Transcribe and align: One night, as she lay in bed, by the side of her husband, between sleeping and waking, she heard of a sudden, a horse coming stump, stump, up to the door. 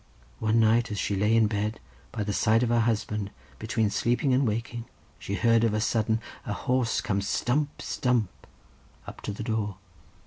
One 0.39 0.59
night, 0.59 0.89
as 0.89 0.97
she 0.97 1.15
lay 1.15 1.35
in 1.35 1.45
bed, 1.45 1.79
by 2.11 2.23
the 2.23 2.33
side 2.33 2.63
of 2.63 2.69
her 2.69 2.79
husband, 2.79 3.29
between 3.59 3.91
sleeping 3.91 4.33
and 4.33 4.47
waking, 4.47 4.85
she 5.19 5.35
heard 5.35 5.63
of 5.63 5.75
a 5.75 5.79
sudden, 5.79 6.19
a 6.43 6.53
horse 6.53 7.01
coming 7.01 7.21
stump, 7.21 7.83
stump, 7.83 8.31
up 9.05 9.21
to 9.21 9.31
the 9.31 9.43
door. 9.43 9.75